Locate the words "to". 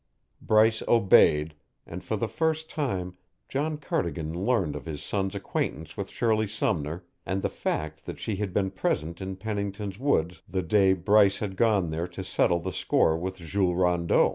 12.07-12.23